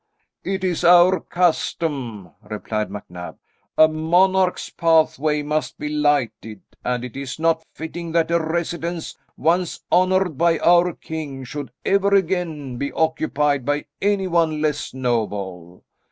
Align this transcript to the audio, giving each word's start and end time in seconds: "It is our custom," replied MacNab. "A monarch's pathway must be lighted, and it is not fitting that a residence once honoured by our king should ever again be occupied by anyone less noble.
"It 0.43 0.63
is 0.63 0.83
our 0.83 1.19
custom," 1.19 2.31
replied 2.41 2.89
MacNab. 2.89 3.37
"A 3.77 3.87
monarch's 3.87 4.71
pathway 4.71 5.43
must 5.43 5.77
be 5.77 5.89
lighted, 5.89 6.61
and 6.83 7.05
it 7.05 7.15
is 7.15 7.37
not 7.37 7.63
fitting 7.75 8.11
that 8.13 8.31
a 8.31 8.39
residence 8.39 9.15
once 9.37 9.83
honoured 9.91 10.39
by 10.39 10.57
our 10.57 10.93
king 10.93 11.43
should 11.43 11.69
ever 11.85 12.15
again 12.15 12.77
be 12.77 12.91
occupied 12.93 13.63
by 13.63 13.85
anyone 14.01 14.59
less 14.59 14.91
noble. 14.91 15.83